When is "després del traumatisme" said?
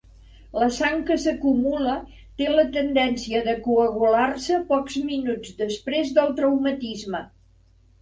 5.65-7.27